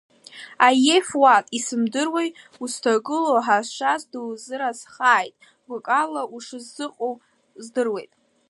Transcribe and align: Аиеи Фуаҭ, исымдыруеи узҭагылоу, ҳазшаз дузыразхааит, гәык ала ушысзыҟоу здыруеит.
Аиеи 0.67 1.01
Фуаҭ, 1.07 1.45
исымдыруеи 1.57 2.29
узҭагылоу, 2.63 3.39
ҳазшаз 3.45 4.01
дузыразхааит, 4.11 5.35
гәык 5.67 5.87
ала 6.01 6.21
ушысзыҟоу 6.35 7.13
здыруеит. 7.63 8.11